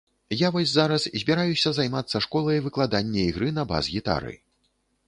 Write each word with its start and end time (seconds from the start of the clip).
Я 0.37 0.47
вось 0.55 0.71
зараз 0.77 1.05
збіраюся 1.23 1.73
займацца 1.81 2.23
школай 2.27 2.65
выкладання 2.69 3.21
ігры 3.31 3.47
на 3.61 3.69
бас-гітары. 3.75 4.33